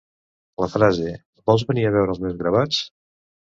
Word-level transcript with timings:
La 0.63 0.69
frase: 0.75 1.11
Vols 1.51 1.67
venir 1.73 1.85
a 1.85 1.93
veure 1.99 2.13
els 2.17 2.25
meus 2.27 2.43
gravats? 2.43 2.83